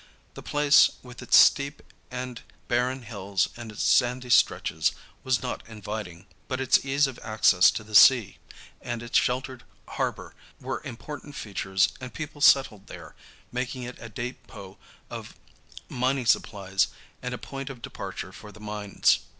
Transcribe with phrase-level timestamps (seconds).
[0.33, 4.93] The place, with its steep and barren hills and its sandy stretches,
[5.23, 8.39] was not inviting, but its ease of access to the sea
[8.81, 13.13] and its sheltered harbor were important features, and people settled there,
[13.51, 14.79] making it a depot
[15.11, 15.35] of
[15.87, 16.87] mining supplies
[17.21, 19.19] and a point of departure for the mines.